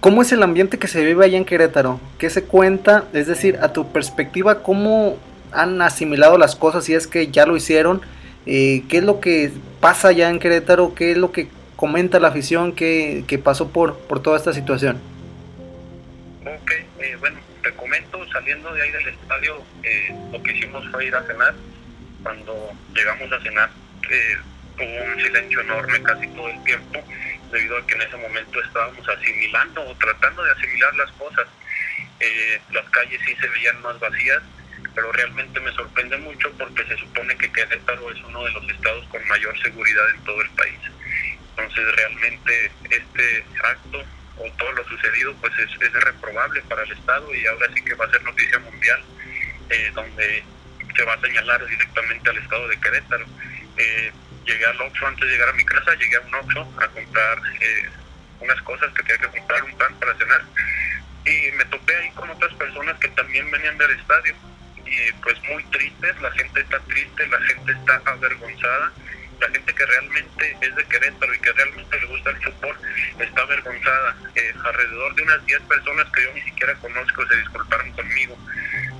[0.00, 2.00] ¿cómo es el ambiente que se vive allá en Querétaro?
[2.18, 3.04] ¿Qué se cuenta?
[3.12, 5.16] Es decir, a tu perspectiva, ¿cómo
[5.52, 8.00] han asimilado las cosas si es que ya lo hicieron?
[8.46, 10.94] Eh, ¿Qué es lo que pasa allá en Querétaro?
[10.94, 14.98] ¿Qué es lo que comenta la afición que, pasó por, por toda esta situación?
[16.42, 17.41] Ok, bueno, te comento,
[18.32, 21.54] saliendo de ahí del estadio, eh, lo que hicimos fue ir a cenar.
[22.22, 23.70] Cuando llegamos a cenar,
[24.10, 24.36] eh,
[24.78, 27.04] hubo un silencio enorme casi todo el tiempo,
[27.50, 31.46] debido a que en ese momento estábamos asimilando o tratando de asimilar las cosas.
[32.20, 34.42] Eh, las calles sí se veían más vacías,
[34.94, 39.06] pero realmente me sorprende mucho porque se supone que Querétaro es uno de los estados
[39.08, 40.78] con mayor seguridad en todo el país.
[41.50, 44.04] Entonces realmente este acto
[44.42, 47.94] o todo lo sucedido pues es, es, reprobable para el Estado y ahora sí que
[47.94, 49.02] va a ser noticia mundial
[49.70, 50.44] eh, donde
[50.96, 53.24] se va a señalar directamente al Estado de Querétaro.
[53.76, 54.12] Eh,
[54.44, 57.38] llegué al Oxxo antes de llegar a mi casa, llegué a un Oxxo a comprar
[57.60, 57.88] eh,
[58.40, 60.42] unas cosas que tenía que comprar, un pan para cenar.
[61.24, 64.34] Y me topé ahí con otras personas que también venían del estadio.
[64.84, 68.92] Y pues muy tristes, la gente está triste, la gente está avergonzada
[69.42, 72.76] la gente que realmente es de Querétaro y que realmente le gusta el fútbol
[73.18, 74.16] está avergonzada.
[74.36, 78.38] Eh, alrededor de unas 10 personas que yo ni siquiera conozco se disculparon conmigo.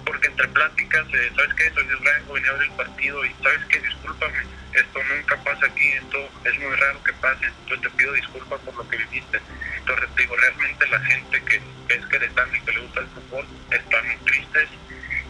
[0.05, 1.71] Porque entre pláticas, ¿sabes qué?
[1.71, 3.81] Soy de Israel, venía a ver el partido y ¿sabes qué?
[3.81, 4.39] Discúlpame,
[4.75, 8.75] esto nunca pasa aquí, esto es muy raro que pase, entonces te pido disculpas por
[8.75, 9.41] lo que viviste.
[9.79, 11.61] Entonces digo, realmente la gente que
[11.95, 14.69] es queretana y que le gusta el fútbol están tristes,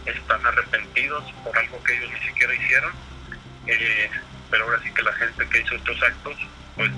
[0.05, 2.93] están arrepentidos por algo que ellos ni siquiera hicieron.
[3.67, 4.09] Eh,
[4.53, 6.35] pero ahora sí que la gente que hizo estos actos,
[6.75, 6.91] pues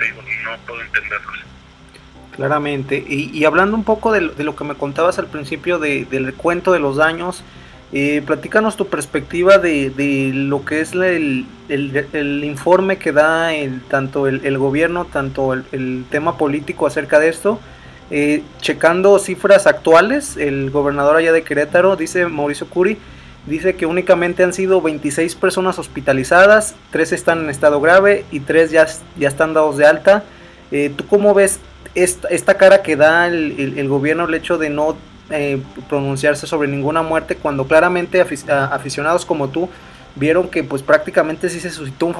[0.00, 1.40] digo, no puedo entenderlos.
[2.34, 3.04] Claramente.
[3.06, 6.96] Y, hablando un poco de, lo que me contabas al principio del cuento de los
[6.96, 7.44] daños,
[7.92, 11.44] eh, platícanos tu perspectiva de, lo que es el,
[12.44, 13.50] informe que da
[13.90, 17.60] tanto el, gobierno, tanto el, tema político acerca de esto.
[18.10, 22.96] Eh, checando cifras actuales, el gobernador allá de Querétaro, dice Mauricio Curi,
[23.46, 28.70] dice que únicamente han sido 26 personas hospitalizadas, 3 están en estado grave y 3
[28.70, 28.86] ya,
[29.18, 30.24] ya están dados de alta.
[30.70, 31.60] Eh, ¿Tú cómo ves
[31.94, 34.96] esta, esta cara que da el, gobierno el hecho de no
[35.30, 39.68] eh, pronunciarse sobre ninguna muerte cuando claramente aficionados como tú
[40.14, 42.14] vieron que pues prácticamente sí se suscitó un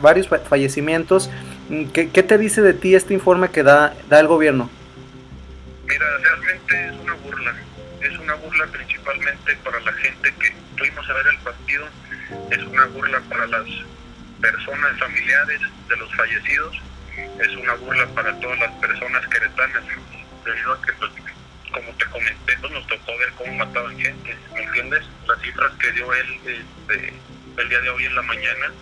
[0.00, 1.30] varios fallecimientos.
[1.68, 4.68] Mm, ¿Qué, ¿Qué, te dice de ti este informe que da, da el gobierno?
[5.86, 7.54] Mira, realmente es una burla.
[8.04, 11.88] Es una burla principalmente para la gente que fuimos a ver el partido.
[12.50, 13.64] Es una burla para las
[14.42, 16.76] personas familiares de los fallecidos.
[17.40, 19.82] Es una burla para todas las personas queretanas
[20.44, 21.12] debido a que pues,
[21.72, 25.04] como te comenté, pues nos tocó ver cómo mataban gente, ¿me entiendes?
[25.26, 27.14] Las cifras que dio él este,
[27.56, 28.72] el día de hoy en la mañana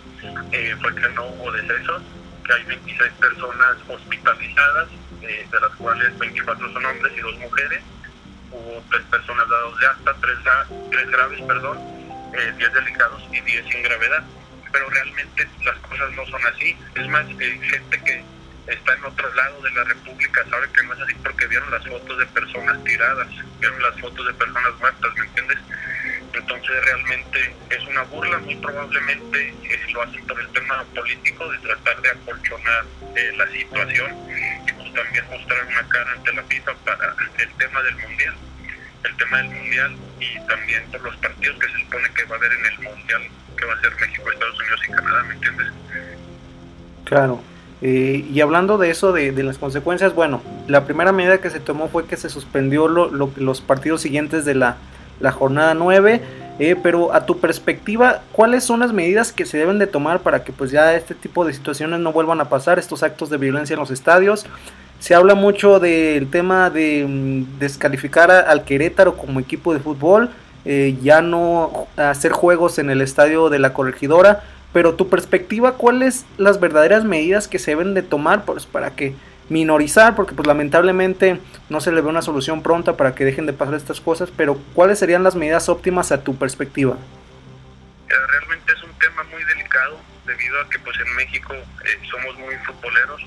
[0.51, 2.03] eh, fue que no hubo decesos,
[2.45, 4.89] que hay 26 personas hospitalizadas,
[5.21, 7.81] eh, de las cuales 24 son hombres y dos mujeres,
[8.53, 10.37] hubo tres personas dados de alta, tres,
[10.91, 11.77] tres graves, perdón,
[12.33, 14.23] eh, 10 delicados y 10 sin gravedad,
[14.71, 18.23] pero realmente las cosas no son así, es más, gente que
[18.67, 21.85] está en otro lado de la República sabe que no es así porque vieron las
[21.85, 23.27] fotos de personas tiradas,
[23.59, 25.57] vieron las fotos de personas muertas, ¿me entiendes?
[26.33, 31.57] Entonces realmente es una burla, muy probablemente eh, lo hacen por el tema político de
[31.59, 32.85] tratar de acolchonar
[33.15, 34.11] eh, la situación
[34.93, 38.33] también mostrar una cara ante la FIFA para el tema del mundial,
[39.03, 42.39] el tema del mundial y también por los partidos que se supone que va a
[42.39, 43.21] haber en el mundial,
[43.57, 45.67] que va a ser México, Estados Unidos y Canadá, ¿me entiendes?
[47.05, 47.41] Claro.
[47.85, 51.89] Eh, y hablando de eso, de, las consecuencias, bueno, la primera medida que se tomó
[51.89, 54.77] fue que se suspendió los partidos siguientes de la,
[55.33, 56.21] jornada 9.
[56.59, 60.43] Eh, pero a tu perspectiva, ¿cuáles son las medidas que se deben de tomar para
[60.43, 63.73] que pues ya este tipo de situaciones no vuelvan a pasar, estos actos de violencia
[63.73, 64.45] en los estadios?
[65.03, 70.29] Se habla mucho del tema de mm, descalificar al Querétaro como equipo de fútbol,
[70.63, 74.45] eh, ya no hacer juegos en el estadio de la corregidora.
[74.71, 79.13] Pero tu perspectiva, ¿cuáles las verdaderas medidas que se deben de tomar pues, para que
[79.49, 80.15] minorizar?
[80.15, 81.37] Porque pues lamentablemente
[81.67, 84.57] no se le ve una solución pronta para que dejen de pasar estas cosas, pero
[84.73, 86.95] ¿cuáles serían las medidas óptimas a tu perspectiva?
[88.07, 92.55] Realmente es un tema muy delicado debido a que pues en México eh, somos muy
[92.65, 93.21] futboleros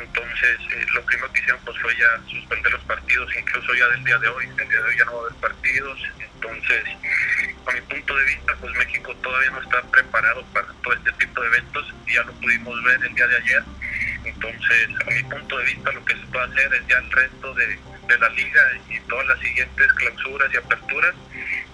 [0.00, 4.04] entonces, eh, lo primero que hicieron pues, fue ya suspender los partidos, incluso ya del
[4.04, 4.46] día de hoy.
[4.46, 6.00] El día de hoy ya no va a haber partidos.
[6.18, 6.84] Entonces,
[7.66, 11.40] a mi punto de vista, pues México todavía no está preparado para todo este tipo
[11.40, 11.94] de eventos.
[12.06, 13.62] Ya lo pudimos ver el día de ayer.
[14.24, 17.54] Entonces, a mi punto de vista, lo que se puede hacer es ya el resto
[17.54, 21.14] de, de la liga y todas las siguientes clausuras y aperturas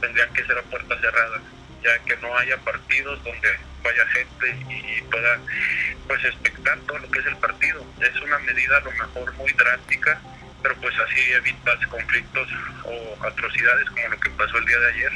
[0.01, 1.43] tendrían que ser a puertas cerradas
[1.83, 3.49] ya que no haya partidos donde
[3.87, 5.39] vaya gente y pueda
[6.07, 7.85] pues expectar todo lo que es el partido.
[8.01, 10.21] Es una medida a lo mejor muy drástica,
[10.63, 12.49] pero pues así evitas conflictos
[12.85, 15.13] o atrocidades como lo que pasó el día de ayer.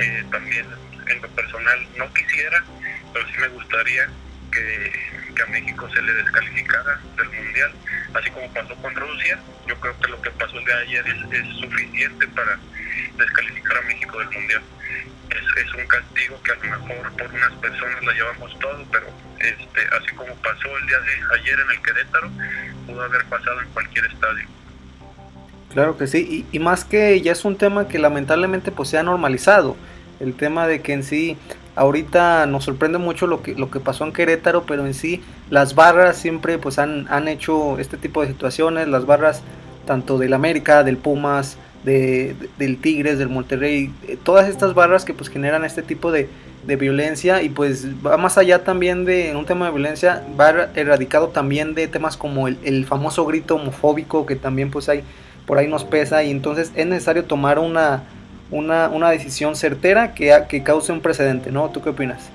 [0.00, 0.66] Eh, también
[1.06, 2.64] en lo personal no quisiera,
[3.12, 4.08] pero sí me gustaría
[4.50, 7.72] que, a México se le descalificara del Mundial,
[8.12, 9.38] así como pasó con Rusia.
[9.66, 12.58] Yo creo que lo que pasó el día de ayer es suficiente para
[13.16, 13.59] descalificar
[13.90, 14.62] México del Mundial
[15.30, 19.06] es, un castigo que a lo mejor por unas personas la llevamos todo, pero
[19.38, 22.30] este, así como pasó el día de ayer en el Querétaro,
[22.86, 24.44] pudo haber pasado en cualquier estadio.
[25.72, 29.02] Claro que sí, y, más que ya es un tema que lamentablemente pues se ha
[29.02, 29.76] normalizado,
[30.18, 31.36] el tema de que en sí
[31.76, 35.74] ahorita nos sorprende mucho lo que, lo que pasó en Querétaro, pero en sí las
[35.74, 39.42] barras siempre pues han, han hecho este tipo de situaciones, las barras
[39.86, 45.14] tanto del América, del Pumas, de, del Tigres, del Monterrey, eh, todas estas barras que
[45.14, 46.28] pues generan este tipo de,
[46.62, 51.74] violencia y pues va más allá también de un tema de violencia, va erradicado también
[51.74, 55.02] de temas como el, famoso grito homofóbico que también pues hay
[55.46, 58.04] por ahí nos pesa y entonces es necesario tomar una,
[58.52, 61.70] una, una decisión certera que, que cause un precedente, ¿no?
[61.70, 62.30] ¿Tú qué opinas?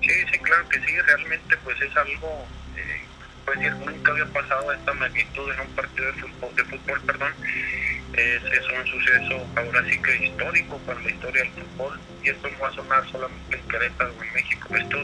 [0.00, 2.44] Sí, sí, claro que sí, realmente pues es algo,
[3.56, 7.32] eh, pues nunca había pasado esta magnitud en un partido de fútbol, de fútbol perdón,
[8.14, 12.58] es, un suceso ahora sí que histórico para la historia del fútbol y esto no
[12.58, 14.98] va a sonar solamente en Querétaro o en México, esto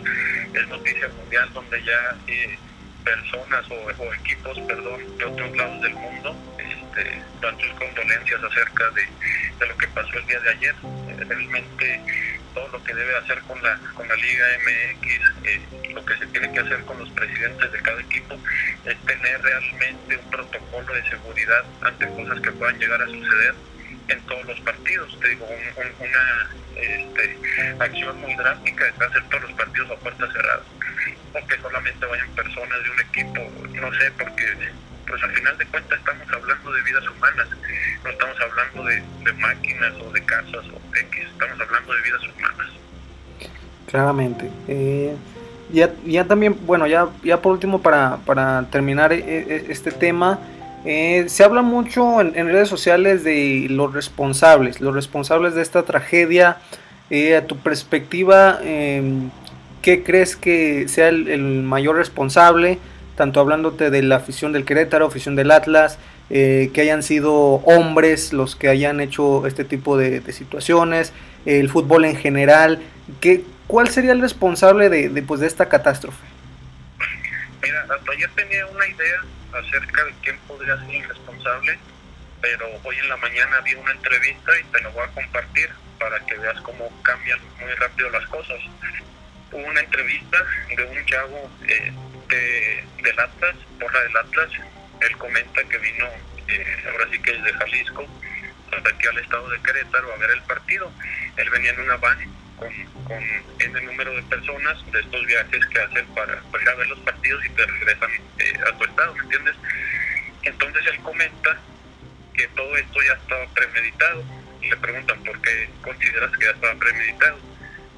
[0.55, 2.59] es noticia mundial donde ya eh,
[3.05, 9.67] personas o, equipos perdón de otros lados del mundo este, dan sus condolencias acerca de,
[9.67, 10.75] lo que pasó el día de ayer.
[11.19, 12.01] Realmente
[12.55, 15.61] todo lo que debe hacer con la, con la Liga MX, eh,
[15.93, 18.39] lo que se tiene que hacer con los presidentes de cada equipo,
[18.85, 23.55] es tener realmente un protocolo de seguridad ante cosas que puedan llegar a suceder
[24.09, 25.19] en todos los partidos.
[25.21, 25.47] Te digo,
[25.99, 27.39] una este,
[27.79, 30.67] acción muy drástica es hacer todos los partidos a puertas cerradas.
[31.35, 34.45] O que solamente vayan personas de un equipo, no sé, porque
[35.07, 37.49] pues al final de cuentas estamos hablando de vidas humanas,
[38.03, 42.23] no estamos hablando de, de máquinas o de casas o X, estamos hablando de vidas
[42.23, 42.73] humanas.
[43.87, 44.51] Claramente.
[44.69, 45.15] Eh,
[45.73, 50.39] ya, ya también, bueno, ya, ya por último para, para terminar eh, eh, este tema,
[50.85, 56.59] eh, se habla mucho en, redes sociales de los responsables, los responsables de esta tragedia.
[57.11, 59.31] a tu perspectiva, em,
[59.83, 62.79] ¿qué crees que sea el, mayor responsable?
[63.17, 65.99] Tanto hablándote de la afición del Querétaro, afición del Atlas,
[66.29, 71.13] que hayan sido hombres los que hayan hecho este tipo de, situaciones,
[71.47, 72.83] el fútbol en general.
[73.21, 76.25] ¿qué, ¿Cuál sería el responsable de, de, pues, de esta catástrofe?
[77.63, 79.21] Mira, hasta ayer tenía una idea
[79.53, 81.79] acerca de quién podría ser el responsable,
[82.41, 86.19] pero hoy en la mañana vi una entrevista y te lo voy a compartir para
[86.27, 88.59] que veas cómo cambian muy rápido las cosas.
[89.51, 90.39] Hubo una entrevista
[90.77, 91.93] de un chavo eh,
[92.29, 92.74] de,
[93.05, 94.51] del Atlas, porra del Atlas,
[95.01, 96.07] él comenta que vino,
[96.49, 98.07] eh, ahora sí que es de Jalisco,
[98.73, 100.91] hasta aquí al estado de Querétaro a ver el partido.
[101.37, 102.19] Él venía en una van
[102.57, 102.73] con,
[103.05, 107.45] con número de personas de estos viajes que hacen para, ir a ver los partidos
[107.45, 109.55] y te regresan eh, a tu estado, ¿me entiendes?
[110.43, 111.59] Entonces él comenta
[112.35, 114.25] que todo esto ya estaba premeditado
[114.69, 117.39] le preguntan por qué consideras que ya estaba premeditado.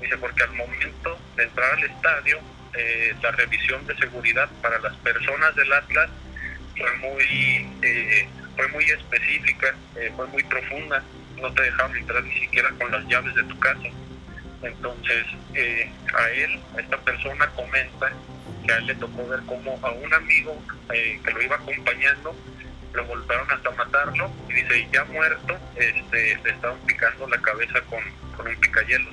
[0.01, 2.41] Dice, porque al momento de entrar al estadio,
[2.77, 6.11] eh, la revisión de seguridad para las personas del Atlas
[6.77, 9.75] fue muy, eh, fue muy específica,
[10.15, 11.03] fue muy profunda,
[11.41, 13.89] no te dejaron entrar ni siquiera con las llaves de tu casa
[14.63, 18.11] entonces, eh, a él, a esta persona comenta
[18.65, 20.61] que a él le tocó ver como a un amigo
[20.93, 22.35] eh, que lo iba acompañando,
[22.93, 28.03] lo golpearon hasta matarlo y dice, ya muerto, este, le estaban picando la cabeza con,
[28.37, 29.11] con un picayelo.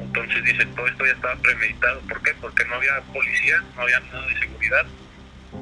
[0.00, 2.00] Entonces dice, todo esto ya estaba premeditado.
[2.00, 2.32] ¿Por qué?
[2.40, 4.86] Porque no había policía, no había nada de seguridad.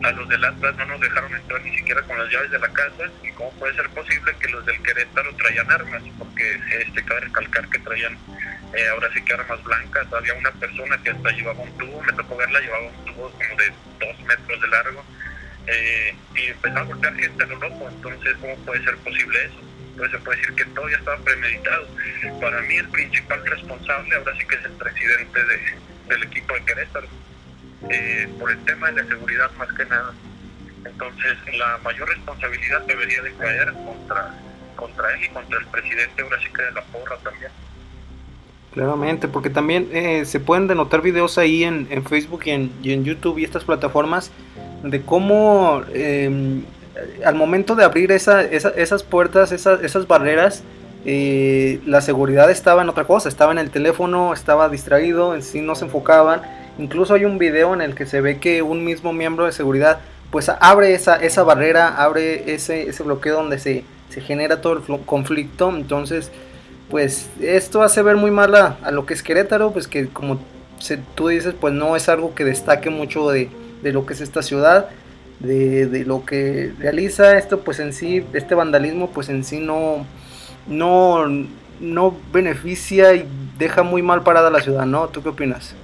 [0.02, 2.68] A los del Atlas no nos dejaron entrar ni siquiera con las llaves de la
[2.72, 3.04] casa.
[3.22, 7.68] Y cómo puede ser posible que los del Querétaro traían armas porque este cabe recalcar
[7.68, 8.18] que traían
[8.74, 10.12] eh, ahora sí que armas blancas.
[10.12, 12.02] Había una persona que hasta llevaba un tubo.
[12.02, 15.04] Me tocó verla llevaba un tubo como de dos metros de largo.
[15.68, 17.88] Eh, y empezaba a golpear gente a lo loco.
[17.88, 21.86] Entonces cómo puede ser posible eso entonces se puede decir que todo ya estaba premeditado
[22.38, 25.58] para mí el principal responsable ahora sí que es el presidente de,
[26.08, 27.08] del equipo de Querétaro
[27.88, 30.12] eh, por el tema de la seguridad más que nada.
[30.84, 34.34] Entonces, la mayor responsabilidad debería de caer contra,
[34.76, 37.50] contra él y contra el presidente, ahora sí que de la porra también.
[38.72, 42.92] Claramente, porque también eh, se pueden denotar videos ahí en, en Facebook y en, y
[42.92, 44.30] en, YouTube y estas plataformas
[44.82, 46.62] de cómo em,
[47.24, 50.62] al momento de abrir esa, esas puertas, esas, esas barreras,
[51.04, 55.60] eh, la seguridad estaba en otra cosa, estaba en el teléfono, estaba distraído, en sí
[55.60, 56.42] no se enfocaban
[56.78, 60.00] Incluso hay un video en el que se ve que un mismo miembro de seguridad
[60.30, 65.00] pues abre esa, esa barrera, abre ese, ese bloqueo donde se, se genera todo el
[65.06, 65.70] conflicto.
[65.70, 66.30] Entonces,
[66.90, 70.38] pues esto hace ver muy mal a, lo que es Querétaro, pues que como
[70.78, 73.48] se, tú dices, pues no es algo que destaque mucho de,
[73.82, 74.90] de lo que es esta ciudad,
[75.40, 80.06] de, de, lo que realiza esto, pues en sí, este vandalismo, pues en sí no,
[80.66, 81.26] no,
[81.80, 85.08] no beneficia y deja muy mal parada la ciudad, ¿no?
[85.08, 85.74] ¿Tú qué opinas?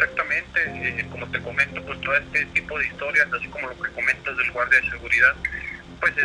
[0.00, 0.60] exactamente.
[0.66, 4.36] Eh, como te comento, pues todo este tipo de historias, así como lo que comentas
[4.36, 5.34] del guardia de seguridad,
[6.00, 6.22] pues te,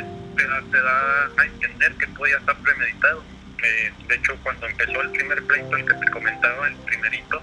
[0.81, 3.23] da, a entender que todo ya está premeditado.
[3.63, 7.41] Eh, de hecho, cuando empezó el primer pleito, el que te comentaba, el primerito,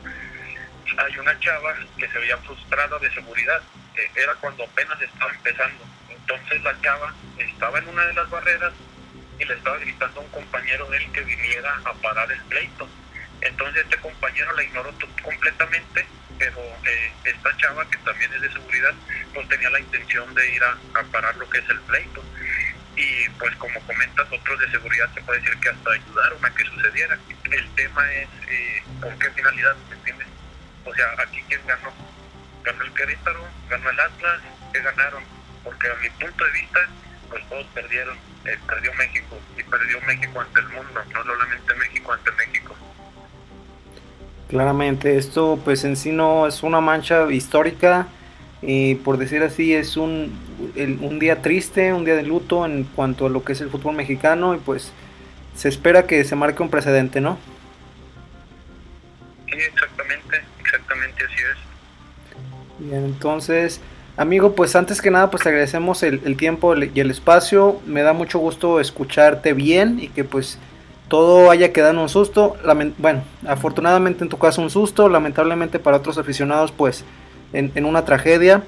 [0.99, 3.63] hay una chava que se veía frustrada de seguridad.
[3.97, 5.85] Eh, era cuando apenas estaba empezando.
[6.09, 8.73] Entonces la chava estaba en una de las barreras
[9.39, 12.89] y le estaba gritando a un compañero de él que viniera a parar el pleito
[13.43, 16.07] entonces este compañero la ignoró completamente,
[16.39, 18.95] pero eh, esta chava, que también es de seguridad,
[19.35, 22.23] no tenía la intención de ir a, parar lo que es el pleito.
[22.97, 26.65] Y pues como comentas, otros de seguridad se puede decir que hasta ayudaron a que
[26.65, 27.19] sucediera.
[27.51, 30.32] El tema es eh, con qué finalidad, ¿me entiendes?
[30.85, 31.91] O sea, aquí quién ganó.
[32.65, 34.41] Ganó el Querétaro, ganó el Atlas,
[34.73, 35.23] ¿qué ganaron?
[35.65, 36.81] Porque a mi punto de vista,
[37.29, 38.17] pues todos perdieron.
[38.45, 42.75] Eh, perdió México y perdió México ante el mundo, no solamente México ante México.
[44.49, 48.09] Claramente, esto pues en sí no es una mancha histórica,
[48.63, 50.39] y por decir así, es un,
[50.77, 53.97] un día triste, un día de luto en cuanto a lo que es el fútbol
[53.97, 54.93] mexicano y pues
[55.57, 57.39] se espera que se marque un precedente, ¿no?
[62.93, 63.81] Entonces,
[64.17, 67.81] amigo, pues antes que nada, pues te agradecemos el, tiempo y el espacio.
[67.87, 70.59] Me da mucho gusto escucharte bien y que pues
[71.09, 72.57] todo haya quedado un susto.
[72.99, 77.05] bueno, afortunadamente en tu caso un susto, lamentablemente para otros aficionados pues
[77.53, 78.63] en, una tragedia.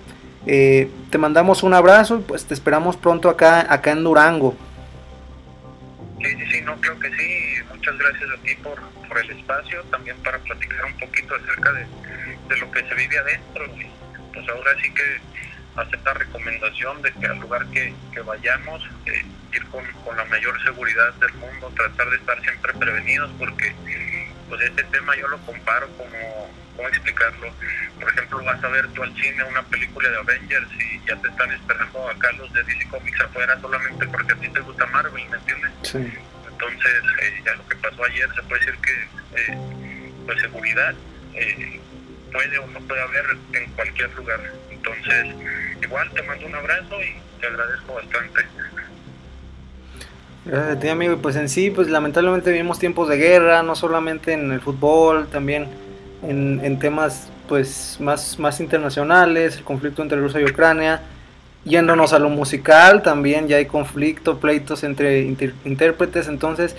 [0.46, 4.54] Eh, te mandamos un abrazo y pues te esperamos pronto acá, acá en Durango.
[6.18, 7.62] Sí, sí, sí, no, creo que sí.
[7.70, 11.86] Muchas gracias a ti por, por el espacio, también para platicar un poquito acerca de,
[12.48, 13.64] de lo que se vive adentro.
[14.34, 15.20] Pues ahora sí que
[15.76, 20.62] acepta recomendación de que al lugar que, que vayamos, eh, ir con, con, la mayor
[20.62, 23.74] seguridad del mundo, tratar de estar siempre prevenidos, porque
[24.48, 27.52] pues este tema yo lo comparo como, ¿cómo explicarlo?
[27.98, 31.28] Por ejemplo, vas a ver tú al cine una película de Avengers y ya te
[31.28, 35.28] están esperando acá los de DC Comics afuera solamente porque a ti te gusta Marvel,
[35.28, 35.70] ¿me entiendes?
[35.82, 36.12] Sí.
[36.48, 40.94] Entonces, eh, ya lo que pasó ayer se puede decir que, eh, pues seguridad,
[41.34, 41.80] eh,
[42.34, 44.40] puede o no puede haber en cualquier lugar.
[44.70, 45.26] Entonces,
[45.80, 48.42] igual te mando un abrazo y te agradezco bastante.
[50.44, 51.12] Gracias a ti, amigo.
[51.14, 55.28] Y pues en sí, pues lamentablemente vivimos tiempos de guerra, no solamente en el fútbol,
[55.28, 55.68] también
[56.22, 61.02] en, en temas pues más, más internacionales, el conflicto entre Rusia y Ucrania.
[61.64, 66.76] Yéndonos a lo musical, también ya hay conflicto, pleitos entre intérpretes, entonces,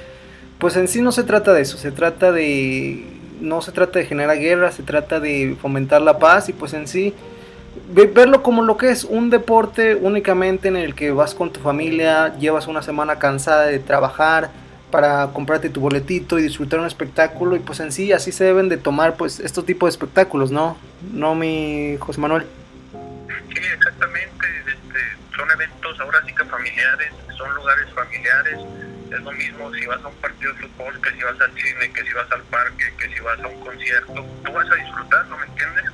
[0.59, 4.05] pues en sí no se trata de eso, se trata de no se trata de
[4.05, 7.13] generar guerra, se trata de fomentar la paz y pues en sí
[7.93, 12.35] verlo como lo que es un deporte únicamente en el que vas con tu familia,
[12.37, 14.49] llevas una semana cansada de trabajar
[14.91, 18.69] para comprarte tu boletito y disfrutar un espectáculo y pues en sí así se deben
[18.69, 20.77] de tomar pues estos tipos de espectáculos, ¿no?
[21.11, 22.45] ¿No mi José Manuel?
[23.49, 28.59] Sí, exactamente, este, son eventos ahora sí que familiares, son lugares familiares
[29.15, 31.91] es lo mismo si vas a un partido de fútbol, que si vas al cine,
[31.93, 35.25] que si vas al parque, que si vas a un concierto, tú vas a disfrutar,
[35.27, 35.85] ¿no me entiendes?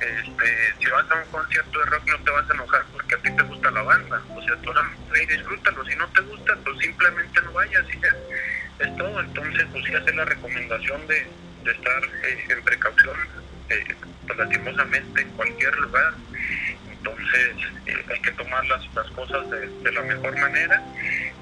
[0.00, 3.18] Este, si vas a un concierto de rock no te vas a enojar porque a
[3.18, 4.72] ti te gusta la banda, o sea, tú
[5.14, 8.16] y disfrútalo, si no te gusta, pues simplemente no vayas y ya,
[8.84, 11.26] es todo, entonces pues sí hacer la recomendación de,
[11.64, 13.16] de estar eh, en precaución,
[13.68, 13.94] eh,
[14.26, 16.14] pues lastimosamente en cualquier lugar,
[17.02, 17.56] entonces
[17.86, 20.82] eh, hay que tomar las, las cosas de, la mejor manera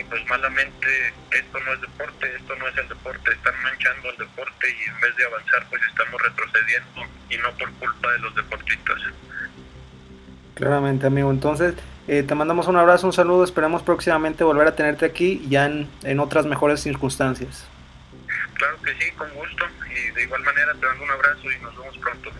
[0.00, 0.86] y pues malamente
[1.30, 5.00] esto no es deporte, esto no es el deporte, están manchando el deporte y en
[5.00, 8.96] vez de avanzar pues estamos retrocediendo y no por culpa de los deportistas.
[10.54, 11.74] Claramente amigo, entonces
[12.08, 15.88] eh, te mandamos un abrazo, un saludo, esperamos próximamente volver a tenerte aquí ya en,
[16.02, 17.66] en otras mejores circunstancias.
[18.54, 21.76] Claro que sí, con gusto y de igual manera te mando un abrazo y nos
[21.76, 22.30] vemos pronto.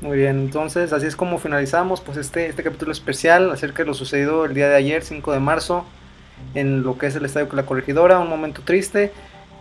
[0.00, 3.94] Muy bien, entonces así es como finalizamos pues este, este capítulo especial acerca de lo
[3.94, 5.84] sucedido el día de ayer, 5 de marzo,
[6.54, 9.12] en lo que es el estadio la corregidora, un momento triste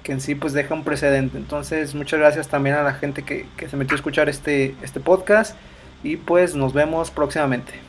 [0.04, 1.38] que en sí pues deja un precedente.
[1.38, 5.00] Entonces muchas gracias también a la gente que, que se metió a escuchar este, este
[5.00, 5.56] podcast
[6.04, 7.87] y pues nos vemos próximamente.